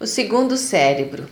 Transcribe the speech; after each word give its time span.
O 0.00 0.06
segundo 0.06 0.56
cérebro. 0.56 1.28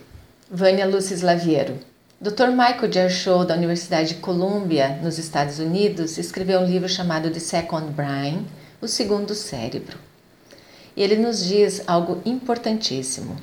Vânia 0.51 0.85
Lúcia 0.85 1.15
Slaviero. 1.15 1.79
Dr. 2.19 2.47
Michael 2.49 2.91
Gershow, 2.91 3.45
da 3.45 3.55
Universidade 3.55 4.09
de 4.09 4.15
Columbia, 4.15 4.99
nos 5.01 5.17
Estados 5.17 5.57
Unidos, 5.57 6.17
escreveu 6.17 6.59
um 6.59 6.65
livro 6.65 6.89
chamado 6.89 7.31
The 7.31 7.39
Second 7.39 7.93
Brain, 7.93 8.45
O 8.81 8.87
Segundo 8.89 9.33
Cérebro. 9.33 9.97
E 10.97 11.01
ele 11.01 11.15
nos 11.15 11.45
diz 11.45 11.81
algo 11.87 12.21
importantíssimo. 12.25 13.37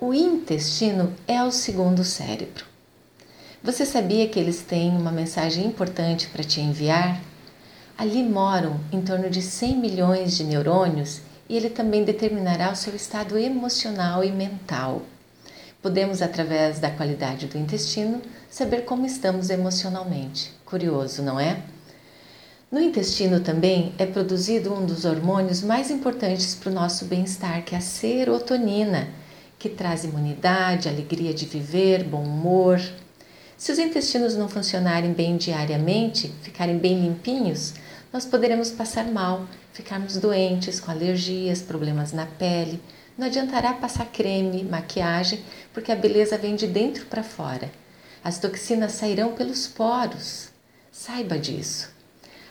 O 0.00 0.14
intestino 0.14 1.12
é 1.28 1.44
o 1.44 1.52
segundo 1.52 2.02
cérebro. 2.02 2.64
Você 3.62 3.84
sabia 3.84 4.26
que 4.26 4.40
eles 4.40 4.62
têm 4.62 4.96
uma 4.96 5.12
mensagem 5.12 5.66
importante 5.66 6.28
para 6.28 6.42
te 6.42 6.62
enviar? 6.62 7.20
Ali 7.98 8.22
moram 8.22 8.80
em 8.90 9.02
torno 9.02 9.28
de 9.28 9.42
100 9.42 9.76
milhões 9.76 10.34
de 10.34 10.44
neurônios 10.44 11.20
e 11.48 11.56
ele 11.56 11.70
também 11.70 12.04
determinará 12.04 12.70
o 12.70 12.76
seu 12.76 12.94
estado 12.94 13.38
emocional 13.38 14.24
e 14.24 14.30
mental. 14.30 15.02
Podemos, 15.82 16.22
através 16.22 16.78
da 16.78 16.90
qualidade 16.90 17.46
do 17.46 17.58
intestino, 17.58 18.22
saber 18.48 18.84
como 18.84 19.04
estamos 19.04 19.50
emocionalmente. 19.50 20.52
Curioso, 20.64 21.22
não 21.22 21.40
é? 21.40 21.62
No 22.70 22.80
intestino 22.80 23.40
também 23.40 23.92
é 23.98 24.06
produzido 24.06 24.72
um 24.72 24.86
dos 24.86 25.04
hormônios 25.04 25.62
mais 25.62 25.90
importantes 25.90 26.54
para 26.54 26.70
o 26.70 26.74
nosso 26.74 27.04
bem-estar, 27.04 27.62
que 27.64 27.74
é 27.74 27.78
a 27.78 27.82
serotonina, 27.82 29.08
que 29.58 29.68
traz 29.68 30.04
imunidade, 30.04 30.88
alegria 30.88 31.34
de 31.34 31.44
viver, 31.44 32.02
bom 32.02 32.22
humor. 32.22 32.80
Se 33.58 33.70
os 33.70 33.78
intestinos 33.78 34.34
não 34.34 34.48
funcionarem 34.48 35.12
bem 35.12 35.36
diariamente, 35.36 36.32
ficarem 36.42 36.78
bem 36.78 37.00
limpinhos, 37.00 37.74
nós 38.12 38.26
poderemos 38.26 38.70
passar 38.70 39.06
mal, 39.06 39.46
ficarmos 39.72 40.18
doentes, 40.18 40.78
com 40.78 40.90
alergias, 40.90 41.62
problemas 41.62 42.12
na 42.12 42.26
pele. 42.26 42.78
Não 43.16 43.26
adiantará 43.26 43.72
passar 43.72 44.06
creme, 44.06 44.64
maquiagem, 44.64 45.42
porque 45.72 45.90
a 45.90 45.96
beleza 45.96 46.36
vem 46.36 46.54
de 46.54 46.66
dentro 46.66 47.06
para 47.06 47.22
fora. 47.22 47.70
As 48.22 48.38
toxinas 48.38 48.92
sairão 48.92 49.32
pelos 49.32 49.66
poros. 49.66 50.50
Saiba 50.90 51.38
disso. 51.38 51.90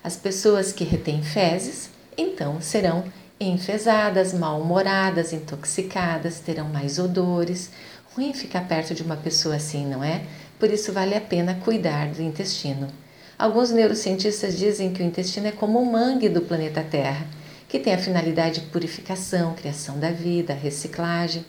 As 0.03 0.15
pessoas 0.15 0.73
que 0.73 0.83
retêm 0.83 1.21
fezes, 1.21 1.91
então 2.17 2.59
serão 2.59 3.03
enfesadas, 3.39 4.33
mal-humoradas, 4.33 5.31
intoxicadas, 5.31 6.39
terão 6.39 6.69
mais 6.69 6.97
odores. 6.97 7.69
Ruim 8.15 8.33
ficar 8.33 8.67
perto 8.67 8.95
de 8.95 9.03
uma 9.03 9.15
pessoa 9.15 9.55
assim, 9.55 9.85
não 9.85 10.03
é? 10.03 10.23
Por 10.59 10.71
isso 10.71 10.91
vale 10.91 11.15
a 11.15 11.21
pena 11.21 11.55
cuidar 11.63 12.09
do 12.09 12.21
intestino. 12.21 12.87
Alguns 13.41 13.71
neurocientistas 13.71 14.55
dizem 14.55 14.93
que 14.93 15.01
o 15.01 15.03
intestino 15.03 15.47
é 15.47 15.51
como 15.51 15.81
o 15.81 15.91
mangue 15.91 16.29
do 16.29 16.43
planeta 16.43 16.83
Terra, 16.83 17.25
que 17.67 17.79
tem 17.79 17.91
a 17.91 17.97
finalidade 17.97 18.59
de 18.59 18.67
purificação, 18.67 19.55
criação 19.55 19.97
da 19.97 20.11
vida, 20.11 20.53
reciclagem. 20.53 21.43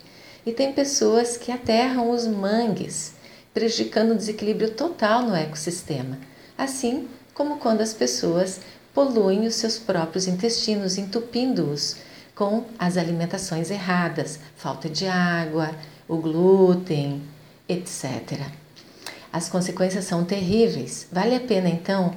E 0.46 0.52
tem 0.52 0.72
pessoas 0.72 1.36
que 1.36 1.52
aterram 1.52 2.10
os 2.10 2.26
mangues, 2.26 3.12
prejudicando 3.52 4.12
o 4.12 4.16
desequilíbrio 4.16 4.70
total 4.70 5.20
no 5.20 5.36
ecossistema, 5.36 6.18
assim 6.56 7.10
como 7.34 7.58
quando 7.58 7.82
as 7.82 7.92
pessoas 7.92 8.62
poluem 8.94 9.46
os 9.46 9.56
seus 9.56 9.78
próprios 9.78 10.26
intestinos, 10.26 10.96
entupindo-os 10.96 11.96
com 12.34 12.64
as 12.78 12.96
alimentações 12.96 13.70
erradas, 13.70 14.40
falta 14.56 14.88
de 14.88 15.06
água, 15.06 15.70
o 16.08 16.16
glúten, 16.16 17.20
etc. 17.68 18.61
As 19.32 19.48
consequências 19.48 20.04
são 20.04 20.24
terríveis. 20.24 21.08
Vale 21.10 21.34
a 21.34 21.40
pena 21.40 21.68
então 21.68 22.14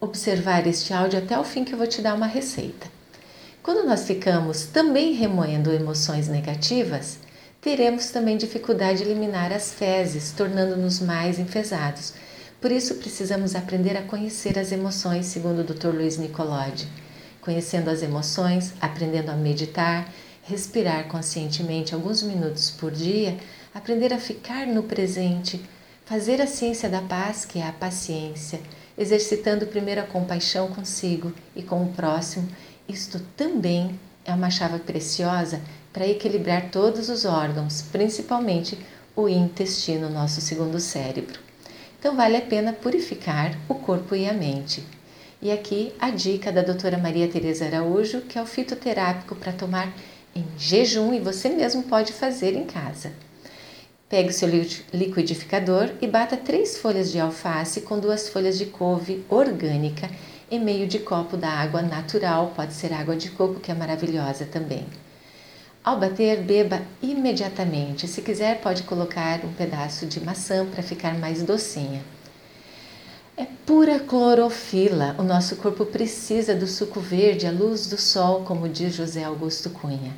observar 0.00 0.66
este 0.66 0.92
áudio 0.92 1.20
até 1.20 1.38
o 1.38 1.44
fim 1.44 1.64
que 1.64 1.72
eu 1.72 1.78
vou 1.78 1.86
te 1.86 2.02
dar 2.02 2.14
uma 2.14 2.26
receita. 2.26 2.88
Quando 3.62 3.86
nós 3.86 4.06
ficamos 4.06 4.64
também 4.64 5.14
remoendo 5.14 5.72
emoções 5.72 6.28
negativas, 6.28 7.18
teremos 7.60 8.10
também 8.10 8.36
dificuldade 8.36 8.98
de 8.98 9.04
eliminar 9.04 9.52
as 9.52 9.72
fezes, 9.72 10.32
tornando-nos 10.32 11.00
mais 11.00 11.38
enfesados. 11.38 12.12
Por 12.60 12.72
isso 12.72 12.96
precisamos 12.96 13.54
aprender 13.54 13.96
a 13.96 14.02
conhecer 14.02 14.58
as 14.58 14.72
emoções, 14.72 15.26
segundo 15.26 15.60
o 15.60 15.64
Dr. 15.64 15.94
Luiz 15.94 16.18
Nicolodi. 16.18 16.88
Conhecendo 17.40 17.88
as 17.88 18.02
emoções, 18.02 18.74
aprendendo 18.80 19.30
a 19.30 19.34
meditar, 19.34 20.12
respirar 20.42 21.06
conscientemente 21.08 21.94
alguns 21.94 22.22
minutos 22.22 22.70
por 22.70 22.90
dia, 22.90 23.36
aprender 23.72 24.12
a 24.12 24.18
ficar 24.18 24.66
no 24.66 24.82
presente, 24.82 25.64
Fazer 26.06 26.38
a 26.42 26.46
ciência 26.46 26.86
da 26.86 27.00
paz, 27.00 27.46
que 27.46 27.58
é 27.58 27.66
a 27.66 27.72
paciência, 27.72 28.60
exercitando 28.96 29.66
primeiro 29.66 30.02
a 30.02 30.04
compaixão 30.04 30.68
consigo 30.68 31.32
e 31.56 31.62
com 31.62 31.82
o 31.82 31.94
próximo, 31.94 32.46
isto 32.86 33.18
também 33.34 33.98
é 34.22 34.34
uma 34.34 34.50
chave 34.50 34.80
preciosa 34.80 35.62
para 35.94 36.06
equilibrar 36.06 36.70
todos 36.70 37.08
os 37.08 37.24
órgãos, 37.24 37.80
principalmente 37.90 38.78
o 39.16 39.30
intestino, 39.30 40.10
nosso 40.10 40.42
segundo 40.42 40.78
cérebro. 40.78 41.40
Então 41.98 42.14
vale 42.14 42.36
a 42.36 42.42
pena 42.42 42.74
purificar 42.74 43.58
o 43.66 43.74
corpo 43.74 44.14
e 44.14 44.28
a 44.28 44.34
mente. 44.34 44.84
E 45.40 45.50
aqui 45.50 45.94
a 45.98 46.10
dica 46.10 46.52
da 46.52 46.60
doutora 46.60 46.98
Maria 46.98 47.28
Tereza 47.28 47.64
Araújo, 47.64 48.20
que 48.20 48.38
é 48.38 48.42
o 48.42 48.46
fitoterápico 48.46 49.34
para 49.34 49.54
tomar 49.54 49.90
em 50.36 50.44
jejum 50.58 51.14
e 51.14 51.18
você 51.18 51.48
mesmo 51.48 51.84
pode 51.84 52.12
fazer 52.12 52.54
em 52.54 52.64
casa. 52.64 53.10
Pegue 54.14 54.32
seu 54.32 54.48
liquidificador 54.92 55.90
e 56.00 56.06
bata 56.06 56.36
três 56.36 56.78
folhas 56.78 57.10
de 57.10 57.18
alface 57.18 57.80
com 57.80 57.98
duas 57.98 58.28
folhas 58.28 58.56
de 58.56 58.64
couve 58.64 59.24
orgânica 59.28 60.08
em 60.48 60.60
meio 60.60 60.86
de 60.86 61.00
copo 61.00 61.36
da 61.36 61.48
água 61.48 61.82
natural, 61.82 62.52
pode 62.54 62.74
ser 62.74 62.92
água 62.92 63.16
de 63.16 63.30
coco 63.30 63.58
que 63.58 63.72
é 63.72 63.74
maravilhosa 63.74 64.44
também. 64.44 64.86
Ao 65.82 65.98
bater, 65.98 66.40
beba 66.42 66.80
imediatamente. 67.02 68.06
Se 68.06 68.22
quiser, 68.22 68.60
pode 68.60 68.84
colocar 68.84 69.44
um 69.44 69.52
pedaço 69.52 70.06
de 70.06 70.20
maçã 70.20 70.64
para 70.64 70.80
ficar 70.80 71.18
mais 71.18 71.42
docinha. 71.42 72.00
É 73.36 73.44
pura 73.66 73.98
clorofila. 73.98 75.16
O 75.18 75.24
nosso 75.24 75.56
corpo 75.56 75.84
precisa 75.84 76.54
do 76.54 76.68
suco 76.68 77.00
verde, 77.00 77.48
a 77.48 77.50
luz 77.50 77.88
do 77.88 78.00
sol, 78.00 78.44
como 78.44 78.68
diz 78.68 78.94
José 78.94 79.24
Augusto 79.24 79.70
Cunha. 79.70 80.12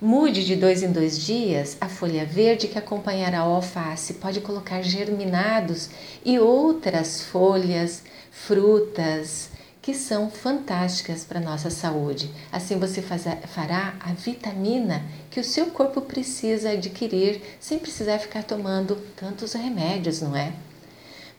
Mude 0.00 0.44
de 0.44 0.54
dois 0.54 0.84
em 0.84 0.92
dois 0.92 1.18
dias 1.18 1.76
a 1.80 1.88
folha 1.88 2.24
verde 2.24 2.68
que 2.68 2.78
acompanhará 2.78 3.44
o 3.44 3.54
alface. 3.54 4.14
Pode 4.14 4.40
colocar 4.40 4.80
germinados 4.80 5.90
e 6.24 6.38
outras 6.38 7.22
folhas, 7.22 8.04
frutas 8.30 9.50
que 9.82 9.92
são 9.92 10.30
fantásticas 10.30 11.24
para 11.24 11.40
a 11.40 11.42
nossa 11.42 11.68
saúde. 11.68 12.30
Assim 12.52 12.78
você 12.78 13.02
faz, 13.02 13.24
fará 13.48 13.96
a 13.98 14.12
vitamina 14.12 15.02
que 15.32 15.40
o 15.40 15.44
seu 15.44 15.66
corpo 15.66 16.00
precisa 16.02 16.70
adquirir 16.70 17.42
sem 17.58 17.76
precisar 17.76 18.20
ficar 18.20 18.44
tomando 18.44 18.94
tantos 19.16 19.54
remédios, 19.54 20.20
não 20.20 20.36
é? 20.36 20.52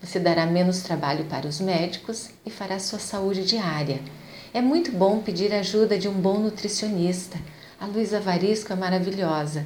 Você 0.02 0.20
dará 0.20 0.46
menos 0.46 0.82
trabalho 0.82 1.24
para 1.26 1.48
os 1.48 1.62
médicos 1.62 2.30
e 2.46 2.50
fará 2.50 2.78
sua 2.78 3.00
saúde 3.00 3.46
diária. 3.46 4.02
É 4.54 4.60
muito 4.60 4.92
bom 4.92 5.22
pedir 5.22 5.54
ajuda 5.54 5.98
de 5.98 6.10
um 6.10 6.14
bom 6.14 6.40
nutricionista 6.40 7.40
a 7.80 7.86
Luísa 7.86 8.20
Varisco 8.20 8.74
é 8.74 8.76
maravilhosa. 8.76 9.66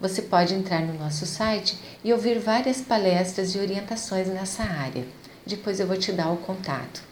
Você 0.00 0.20
pode 0.20 0.52
entrar 0.52 0.80
no 0.80 0.98
nosso 0.98 1.24
site 1.24 1.78
e 2.02 2.12
ouvir 2.12 2.40
várias 2.40 2.80
palestras 2.80 3.54
e 3.54 3.58
orientações 3.58 4.26
nessa 4.26 4.64
área. 4.64 5.04
Depois 5.46 5.78
eu 5.78 5.86
vou 5.86 5.96
te 5.96 6.10
dar 6.10 6.30
o 6.30 6.38
contato. 6.38 7.04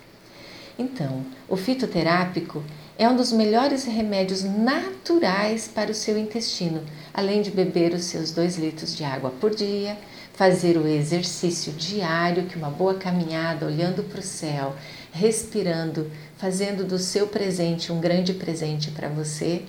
Então, 0.76 1.24
o 1.48 1.56
fitoterápico 1.56 2.64
é 2.98 3.08
um 3.08 3.14
dos 3.14 3.30
melhores 3.30 3.84
remédios 3.84 4.42
naturais 4.42 5.68
para 5.68 5.92
o 5.92 5.94
seu 5.94 6.18
intestino, 6.18 6.82
além 7.14 7.42
de 7.42 7.50
beber 7.52 7.94
os 7.94 8.04
seus 8.04 8.32
2 8.32 8.58
litros 8.58 8.96
de 8.96 9.04
água 9.04 9.30
por 9.30 9.54
dia, 9.54 9.96
fazer 10.32 10.76
o 10.76 10.86
exercício 10.86 11.72
diário, 11.72 12.46
que 12.46 12.56
uma 12.56 12.70
boa 12.70 12.94
caminhada, 12.94 13.66
olhando 13.66 14.02
para 14.02 14.20
o 14.20 14.22
céu, 14.22 14.74
respirando, 15.12 16.10
fazendo 16.36 16.82
do 16.82 16.98
seu 16.98 17.28
presente 17.28 17.92
um 17.92 18.00
grande 18.00 18.34
presente 18.34 18.90
para 18.90 19.08
você 19.08 19.62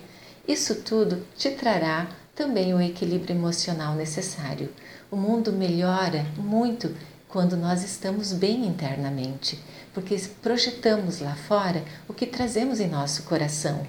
isso 0.52 0.76
tudo 0.76 1.26
te 1.38 1.50
trará 1.52 2.08
também 2.36 2.74
o 2.74 2.82
equilíbrio 2.82 3.36
emocional 3.36 3.96
necessário. 3.96 4.70
O 5.10 5.16
mundo 5.16 5.52
melhora 5.52 6.26
muito 6.38 6.94
quando 7.28 7.56
nós 7.56 7.84
estamos 7.84 8.34
bem 8.34 8.66
internamente, 8.66 9.58
porque 9.94 10.18
projetamos 10.42 11.20
lá 11.20 11.36
fora 11.36 11.84
o 12.08 12.14
que 12.14 12.26
trazemos 12.26 12.80
em 12.80 12.88
nosso 12.88 13.24
coração. 13.24 13.86